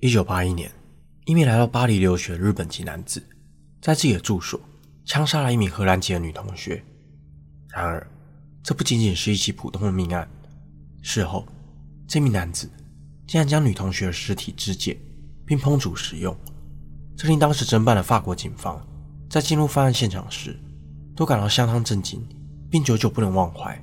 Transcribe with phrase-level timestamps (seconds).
[0.00, 0.70] 一九八一年，
[1.24, 3.20] 一名来到巴黎留学的日本籍男子，
[3.82, 4.60] 在自己的住所
[5.04, 6.80] 枪杀了一名荷兰籍的女同学。
[7.66, 8.06] 然而，
[8.62, 10.28] 这不仅仅是一起普通的命案。
[11.02, 11.44] 事后，
[12.06, 12.70] 这名男子
[13.26, 14.96] 竟然将女同学的尸体肢解，
[15.44, 16.32] 并烹煮食用，
[17.16, 18.80] 这令当时侦办的法国警方
[19.28, 20.56] 在进入犯案现场时
[21.16, 22.24] 都感到相当震惊，
[22.70, 23.76] 并久久不能忘怀。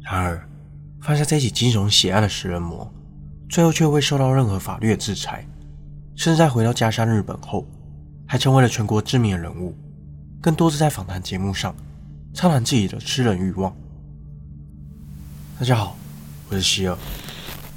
[0.00, 0.48] 然而，
[1.02, 2.90] 犯下这起惊悚血案的食人魔。
[3.48, 5.46] 最后却未受到任何法律的制裁，
[6.16, 7.64] 甚至在回到家乡日本后，
[8.26, 9.74] 还成为了全国知名的人物，
[10.42, 11.74] 更多次在访谈节目上
[12.34, 13.74] 畅谈自己的吃人欲望。
[15.58, 15.96] 大家好，
[16.50, 16.98] 我是希尔，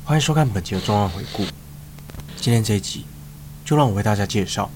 [0.04, 1.44] 欢迎收看本集的重案回顾。
[2.36, 3.06] 今天这一集，
[3.64, 4.70] 就让我为大家介绍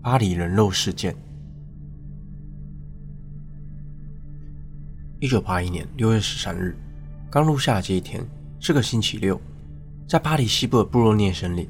[0.00, 1.14] 巴黎人肉事件。
[5.20, 6.76] 一九八一年六月十三日，
[7.30, 8.26] 刚入夏的这一天。
[8.64, 9.40] 是个星期六，
[10.08, 11.68] 在巴黎西部的布洛涅森林，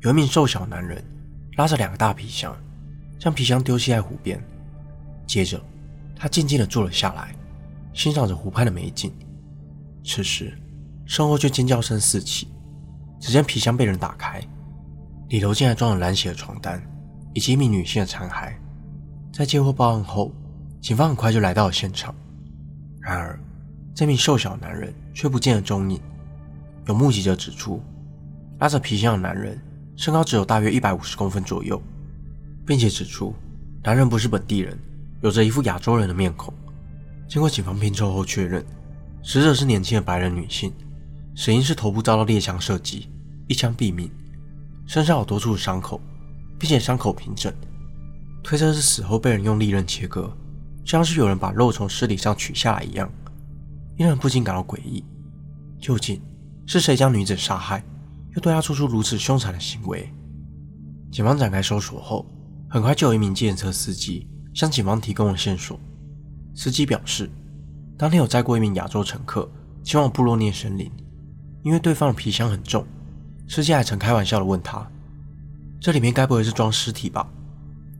[0.00, 1.04] 有一名瘦小男人
[1.58, 2.56] 拉着两个大皮箱，
[3.18, 4.42] 将皮箱丢弃在湖边。
[5.26, 5.62] 接着，
[6.16, 7.36] 他静静地坐了下来，
[7.92, 9.12] 欣赏着湖畔的美景。
[10.02, 10.56] 此时，
[11.04, 12.48] 身后却尖叫声四起。
[13.20, 14.40] 只见皮箱被人打开，
[15.28, 16.82] 里头竟然装了染血的床单
[17.34, 18.54] 以及一名女性的残骸。
[19.30, 20.32] 在接获报案后，
[20.80, 22.14] 警方很快就来到了现场。
[23.02, 23.38] 然而，
[23.94, 26.00] 这名瘦小男人却不见了踪影。
[26.86, 27.80] 有目击者指出，
[28.58, 29.60] 拉着皮箱的男人
[29.96, 31.80] 身高只有大约一百五十公分左右，
[32.66, 33.34] 并且指出
[33.84, 34.76] 男人不是本地人，
[35.20, 36.52] 有着一副亚洲人的面孔。
[37.28, 38.64] 经过警方拼凑后确认，
[39.22, 40.72] 死者是年轻的白人女性，
[41.36, 43.08] 死因是头部遭到猎枪射击，
[43.46, 44.10] 一枪毙命，
[44.86, 46.00] 身上有多处伤口，
[46.58, 47.52] 并且伤口平整，
[48.42, 50.36] 推测是死后被人用利刃切割，
[50.84, 53.10] 像是有人把肉从尸体上取下来一样，
[53.96, 55.04] 令人不禁感到诡异。
[55.78, 56.20] 究竟？
[56.72, 57.84] 是谁将女子杀害，
[58.34, 60.10] 又对她做出如此凶残的行为？
[61.10, 62.24] 警方展开搜索后，
[62.70, 65.78] 很快就有一名计程车司机向警方提供了线索。
[66.54, 67.28] 司机表示，
[67.98, 69.46] 当天有载过一名亚洲乘客
[69.84, 70.90] 前往布洛涅森林，
[71.62, 72.86] 因为对方的皮箱很重，
[73.46, 74.90] 司机还曾开玩笑地问他
[75.78, 77.28] ：“这里面该不会是装尸体吧？”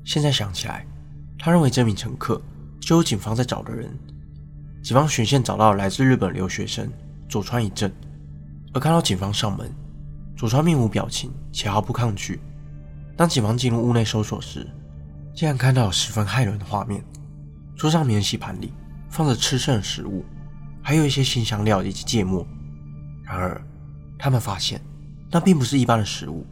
[0.02, 0.86] 现在想起来，
[1.38, 2.40] 他认为这名乘客
[2.80, 3.94] 就是警方在找的人。
[4.82, 6.90] 警方循线找到了来自日本留学生
[7.28, 7.92] 佐川一正。
[8.72, 9.70] 而看到警方上门，
[10.36, 12.40] 佐川面无表情且毫不抗拒。
[13.16, 14.66] 当警方进入屋内搜索时，
[15.34, 17.04] 竟然看到了十分骇人的画面：
[17.76, 18.72] 桌上免洗盘里
[19.10, 20.24] 放着吃剩的食物，
[20.82, 22.46] 还有一些新香料以及芥末。
[23.22, 23.62] 然而，
[24.18, 24.80] 他们发现
[25.30, 26.46] 那并不是一般的食物，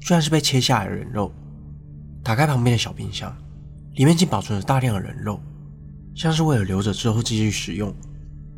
[0.00, 1.32] 居然是被切下来的人肉。
[2.24, 3.36] 打开旁边的小冰箱，
[3.94, 5.40] 里面竟保存着大量的人肉，
[6.14, 7.94] 像是为了留着之后继续使用。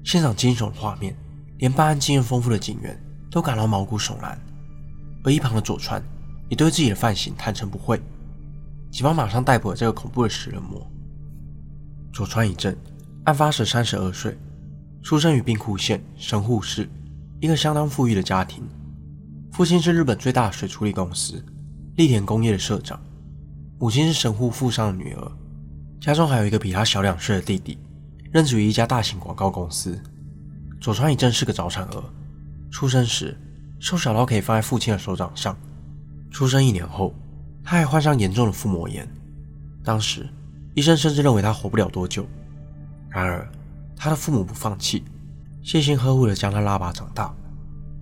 [0.02, 1.14] 现场惊悚的画面。
[1.58, 2.98] 连办案经验丰富的警员
[3.30, 4.38] 都感到毛骨悚然，
[5.22, 6.02] 而一旁的佐川
[6.48, 8.00] 也对自己的犯行坦诚不讳。
[8.90, 10.86] 警方马上逮捕了这个恐怖的食人魔。
[12.12, 12.76] 佐川一正，
[13.24, 14.36] 案发时三十二岁，
[15.02, 16.88] 出生于兵库县神户市，
[17.40, 18.62] 一个相当富裕的家庭。
[19.50, 21.44] 父亲是日本最大的水处理公司
[21.96, 23.00] 利田工业的社长，
[23.78, 25.32] 母亲是神户富商的女儿，
[26.00, 27.78] 家中还有一个比他小两岁的弟弟，
[28.30, 30.00] 任职于一家大型广告公司。
[30.84, 32.04] 佐川一真是个早产儿，
[32.70, 33.34] 出生时
[33.80, 35.56] 瘦小到可以放在父亲的手掌上。
[36.30, 37.14] 出生一年后，
[37.64, 39.08] 他还患上严重的腹膜炎，
[39.82, 40.28] 当时
[40.74, 42.26] 医生甚至认为他活不了多久。
[43.08, 43.50] 然而，
[43.96, 45.02] 他的父母不放弃，
[45.62, 47.34] 细心呵护地将他拉拔长大。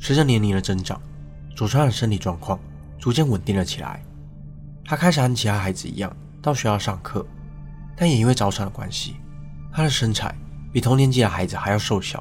[0.00, 1.00] 随着年龄的增长，
[1.54, 2.58] 佐川的身体状况
[2.98, 4.02] 逐渐稳定了起来。
[4.84, 6.12] 他开始和其他孩子一样
[6.42, 7.24] 到学校上课，
[7.96, 9.14] 但也因为早产的关系，
[9.72, 10.34] 他的身材
[10.72, 12.20] 比同年纪的孩子还要瘦小。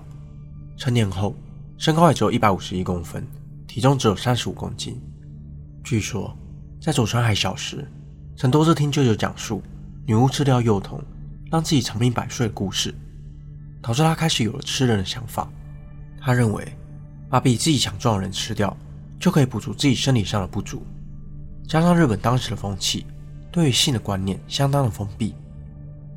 [0.82, 1.36] 成年后，
[1.78, 3.24] 身高也只有一百五十一公分，
[3.68, 5.00] 体重只有三十五公斤。
[5.84, 6.36] 据说，
[6.82, 7.88] 在佐川还小时，
[8.36, 9.62] 曾多次听舅舅讲述
[10.08, 11.00] 女巫吃掉幼童，
[11.52, 12.92] 让自己长命百岁的故事，
[13.80, 15.48] 导致他开始有了吃人的想法。
[16.20, 16.76] 他认为，
[17.30, 18.76] 把比自己强壮的人吃掉，
[19.20, 20.82] 就可以补足自己身体上的不足。
[21.68, 23.06] 加上日本当时的风气，
[23.52, 25.36] 对于性的观念相当的封闭，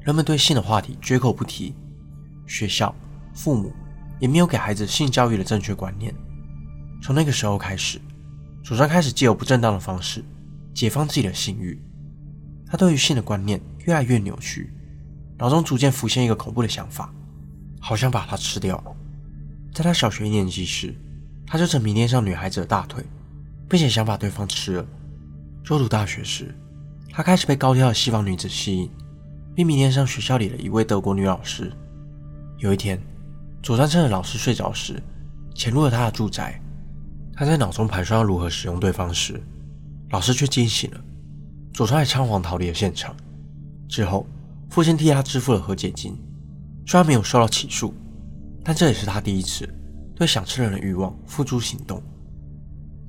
[0.01, 1.75] 人们对性的话题绝口不提，
[2.47, 2.95] 学校、
[3.35, 3.71] 父母。
[4.19, 6.15] 也没有给孩子性教育的正确观念。
[7.03, 8.01] 从那个时候开始，
[8.63, 10.25] 佐川开始借由不正当的方式
[10.73, 11.79] 解放自己的性欲。
[12.67, 14.73] 他对于性的观念越来越扭曲，
[15.39, 17.13] 脑中逐渐浮现一个恐怖的想法，
[17.81, 18.83] 好想把它吃掉。
[19.73, 20.95] 在他小学一年级时，
[21.47, 23.05] 他就曾迷恋上女孩子的大腿，
[23.69, 24.87] 并且想把对方吃了。
[25.63, 26.55] 就读大学时，
[27.11, 28.91] 他开始被高挑的西方女子吸引，
[29.55, 31.73] 并迷恋上学校里的一位德国女老师。
[32.59, 33.01] 有一天，
[33.65, 35.03] 佐川趁着老师睡着时，
[35.55, 36.61] 潜入了他的住宅。
[37.33, 39.43] 他在脑中盘算要如何使用对方时，
[40.11, 41.01] 老师却惊醒了。
[41.73, 43.17] 佐川还仓皇逃离了现场。
[43.89, 44.27] 之后，
[44.69, 46.15] 父亲替他支付了和解金，
[46.87, 47.95] 虽然没有受到起诉，
[48.63, 49.67] 但这也是他第一次
[50.15, 52.03] 对想吃人的欲望付诸行动。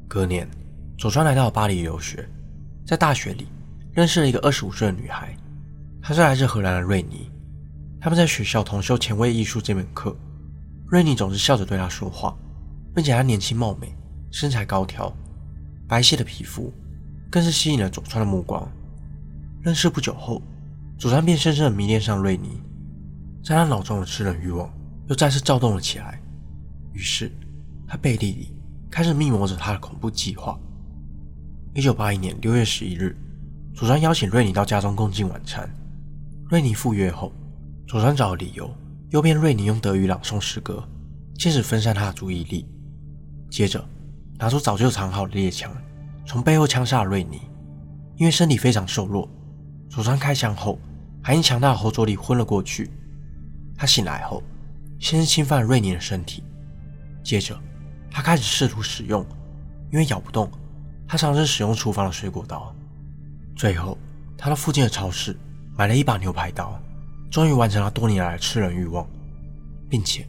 [0.08, 0.50] 隔年，
[0.98, 2.26] 佐川来到了巴黎留学，
[2.88, 3.50] 在大学里
[3.92, 5.36] 认识了一个二十五岁的女孩，
[6.02, 7.30] 她是来自荷兰的瑞妮。
[8.00, 10.16] 他们在学校同修前卫艺术这门课，
[10.88, 12.36] 瑞妮总是笑着对他说话，
[12.94, 13.96] 并且她年轻貌美，
[14.32, 15.12] 身材高挑，
[15.88, 16.74] 白皙的皮肤。
[17.28, 18.66] 更是吸引了佐川的目光。
[19.62, 20.42] 认识不久后，
[20.98, 22.62] 佐川便深深的迷恋上瑞妮，
[23.44, 24.72] 在他脑中的吃人欲望
[25.10, 26.22] 又再次躁动了起来。
[26.94, 27.30] 于是，
[27.86, 28.56] 他背地里
[28.90, 30.58] 开始密谋着他的恐怖计划。
[31.74, 33.18] 一九八一年六月十一日，
[33.74, 35.70] 佐川邀请瑞妮到家中共进晚餐。
[36.50, 37.34] 瑞妮赴约后，
[37.86, 38.74] 佐川找了理由
[39.10, 40.84] 右边瑞妮用德语朗诵诗歌，
[41.38, 42.68] 借此分散他的注意力。
[43.50, 43.88] 接着，
[44.38, 45.72] 拿出早就藏好的猎枪。
[46.26, 47.40] 从背后枪杀了瑞妮，
[48.18, 49.30] 因为身体非常瘦弱，
[49.90, 50.80] 佐川开枪后
[51.22, 52.90] 还因强大的后坐力昏了过去。
[53.78, 54.42] 他醒来后，
[55.00, 56.44] 先是侵犯了瑞妮的身体，
[57.24, 57.56] 接着
[58.10, 59.24] 他开始试图使用，
[59.92, 60.50] 因为咬不动，
[61.08, 62.76] 他尝试使用厨房的水果刀。
[63.56, 63.96] 最后，
[64.36, 65.38] 他到附近的超市
[65.78, 66.82] 买了一把牛排刀，
[67.36, 69.06] 终于完成了多年来吃人欲望，
[69.90, 70.26] 并且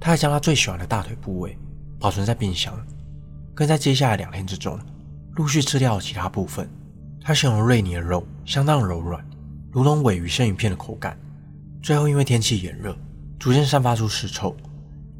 [0.00, 1.56] 他还将他最喜欢的大腿部位
[2.00, 2.76] 保存在冰箱，
[3.54, 4.76] 更在接下来两天之中。
[5.36, 6.68] 陆续吃掉了其他部分。
[7.22, 9.24] 他形容瑞尼的肉相当柔软，
[9.70, 11.16] 如同鮪鱼生鱼片的口感。
[11.80, 12.98] 最后因为天气炎热，
[13.38, 14.52] 逐渐散发出尸臭。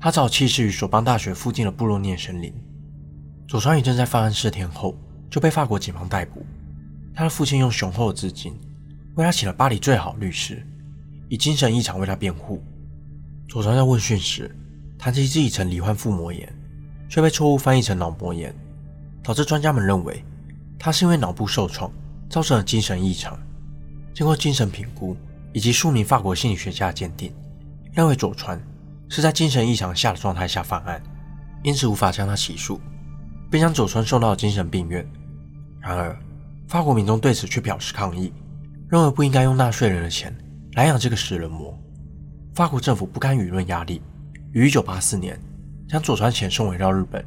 [0.00, 2.52] 他早弃尸于索邦大学附近的布洛涅森林。
[3.46, 4.98] 佐川宇正在犯案四天后
[5.30, 6.44] 就被法国警方逮捕。
[7.14, 8.58] 他的父亲用雄厚的资金
[9.14, 10.66] 为他请了巴黎最好的律师，
[11.28, 12.62] 以精神异常为他辩护。
[13.48, 14.54] 佐川在问讯时
[14.98, 16.52] 谈及自己曾罹患腹膜炎，
[17.08, 18.54] 却被错误翻译成脑膜炎。
[19.20, 20.24] 导致专家们认为
[20.78, 21.92] 他是因为脑部受创
[22.30, 23.38] 造成了精神异常。
[24.14, 25.14] 经过精神评估
[25.52, 27.30] 以及数名法国心理学家的鉴定，
[27.92, 28.58] 认为佐川
[29.08, 31.02] 是在精神异常下的状态下犯案，
[31.62, 32.80] 因此无法将他起诉，
[33.50, 35.06] 并将佐川送到了精神病院。
[35.78, 36.18] 然而，
[36.66, 38.32] 法国民众对此却表示抗议，
[38.88, 40.34] 认为不应该用纳税人的钱
[40.78, 41.76] 来养这个食人魔。
[42.54, 44.00] 法国政府不堪舆论压力，
[44.52, 45.36] 于1984年
[45.88, 47.24] 将佐川遣送回到日本。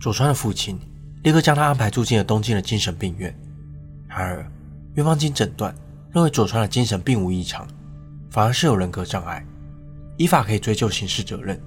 [0.00, 0.80] 佐川的父亲。
[1.24, 3.34] 立刻将他安排住进了东京的精神病院。
[4.06, 4.46] 然而，
[4.94, 5.74] 院方经诊断
[6.12, 7.66] 认为佐川的精神并无异常，
[8.30, 9.42] 反而是有人格障碍，
[10.18, 11.58] 依法可以追究刑事责任。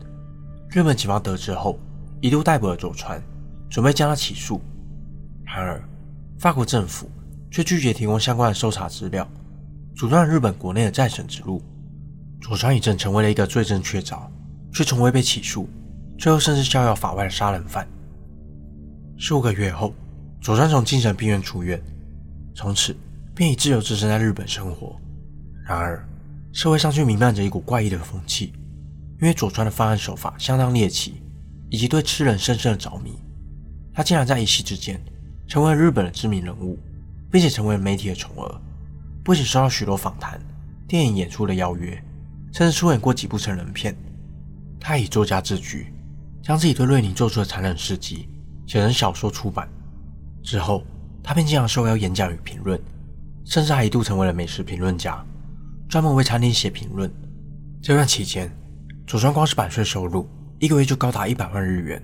[0.69, 1.79] 日本警方得知后，
[2.21, 3.19] 一度逮捕了佐川，
[3.67, 4.61] 准备将他起诉。
[5.43, 5.83] 然而，
[6.37, 7.09] 法国政府
[7.49, 9.27] 却拒绝提供相关的搜查资料，
[9.97, 11.59] 阻断了日本国内的再审之路。
[12.39, 14.29] 佐川已经成为了一个罪证确凿，
[14.71, 15.67] 却从未被起诉，
[16.19, 17.87] 最后甚至逍遥法外的杀人犯。
[19.17, 19.91] 十五个月后，
[20.39, 21.81] 佐川从精神病院出院，
[22.53, 22.95] 从此
[23.33, 24.95] 便以自由之身在日本生活。
[25.65, 26.07] 然而，
[26.53, 28.53] 社会上却弥漫着一股怪异的风气，
[29.19, 31.23] 因为佐川的犯案手法相当猎奇，
[31.71, 33.13] 以及对吃人深深的着迷，
[33.95, 35.03] 他竟然在一夕之间
[35.47, 36.77] 成为了日本的知名人物，
[37.31, 38.61] 并且成为了媒体的宠儿。
[39.27, 40.39] 不仅受到许多访谈、
[40.87, 42.01] 电影演出的邀约，
[42.53, 43.93] 甚至出演过几部成人片。
[44.79, 45.93] 他以作家自居，
[46.41, 48.29] 将自己对瑞宁做出的残忍事迹。
[48.65, 49.67] 写成小说出版
[50.41, 50.81] 之后，
[51.21, 52.79] 他便经常受邀演讲与评论，
[53.43, 55.21] 甚至还一度成为了美食评论家，
[55.89, 57.13] 专门为餐厅写评论。
[57.81, 58.49] 这段期间，
[59.05, 60.25] 佐川光是版税收入
[60.57, 62.01] 一个月就高达一百万日元。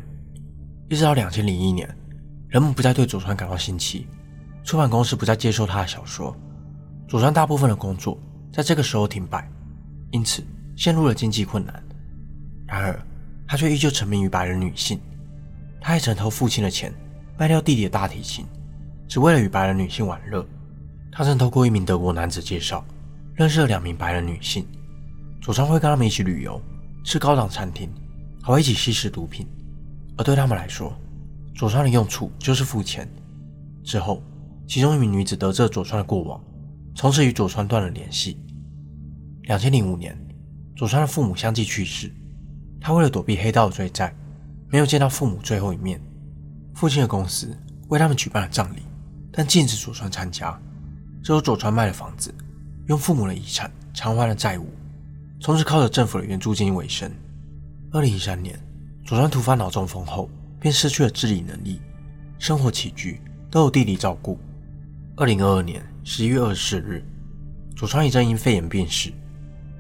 [0.90, 1.88] 一直到两千零一年，
[2.50, 4.08] 人们不再对佐川感到新奇，
[4.66, 6.36] 出版公司不再接受他的小说，
[7.08, 8.18] 佐川大部分的工作
[8.52, 9.48] 在这个时候停摆，
[10.12, 10.44] 因此
[10.76, 11.84] 陷入了经济困难。
[12.66, 13.00] 然而，
[13.48, 15.00] 他却依旧沉迷于白人女性。
[15.80, 16.94] 他还曾偷父亲的钱，
[17.38, 18.46] 卖掉弟弟的大提琴，
[19.08, 20.46] 只为了与白人女性玩乐。
[21.12, 22.84] 他曾透过一名德国男子介绍，
[23.36, 24.66] 认识了两名白人女性。
[25.42, 26.60] 佐川会跟他们一起旅游，
[27.04, 27.88] 吃高档餐厅，
[28.42, 29.46] 还会一起吸食毒品。
[30.18, 30.92] 而对他们来说，
[31.54, 33.08] 佐川的用处就是付钱。
[33.84, 34.24] 之后，
[34.66, 36.42] 其中一名女子得知了佐川的过往，
[36.96, 38.40] 从此与佐川断了联系。
[39.44, 40.18] 两千零五年，
[40.76, 42.12] 佐川的父母相继去世，
[42.80, 44.16] 他为了躲避黑道的追债。
[44.70, 46.02] 没有见到父母最后一面，
[46.74, 47.56] 父亲的公司
[47.90, 48.80] 为他们举办了葬礼，
[49.32, 50.60] 但禁止佐川参加。
[51.22, 52.34] 只有佐川卖了房子，
[52.88, 54.66] 用父母的遗产偿还了债务，
[55.40, 57.12] 从此靠着政府的援助金为生。
[57.92, 58.60] 二零一三年，
[59.06, 60.28] 佐川突发脑中风后，
[60.60, 61.80] 便失去了自理能力，
[62.40, 63.22] 生活起居
[63.52, 64.40] 都有弟弟照顾。
[65.16, 67.02] 二零二二年十一月二十四日，
[67.78, 69.14] 佐川一正因肺炎病逝，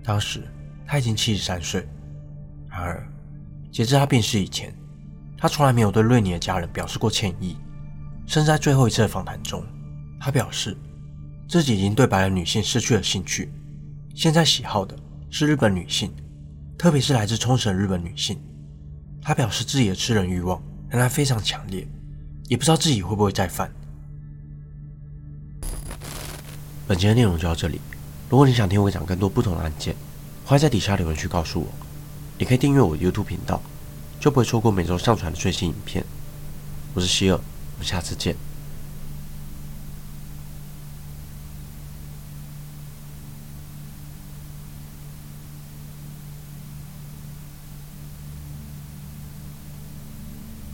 [0.03, 0.41] 当时
[0.85, 1.85] 他已经七十三岁。
[2.69, 3.05] 然而，
[3.71, 4.73] 截至他病逝以前，
[5.37, 7.57] 他从来没有对瑞尼的家人表示过歉意，
[8.25, 9.65] 甚至在最后一次的访谈中，
[10.17, 10.77] 他表示
[11.49, 13.51] 自己已经对白人女性失去了兴趣，
[14.15, 14.97] 现在喜好的
[15.29, 16.09] 是日本女性，
[16.77, 18.39] 特别是来自冲绳的日本女性。
[19.21, 21.85] 他表示自己的吃人欲望仍然非常强烈，
[22.47, 23.69] 也不知道自己会不会再犯。
[26.85, 27.79] 本期的内容就到这里，
[28.29, 29.95] 如果你想听我讲更多不同的案件，
[30.45, 31.67] 欢迎在底下留言区告诉我。
[32.37, 33.61] 也可以订阅我的 YouTube 频道。
[34.19, 36.05] 就不会错过每周上传的最新影片。
[36.93, 38.35] 我是希尔，我们下次见。